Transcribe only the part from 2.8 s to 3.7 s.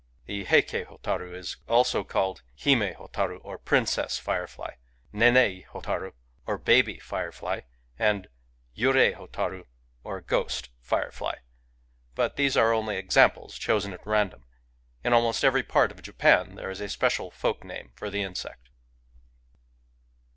botarUy or"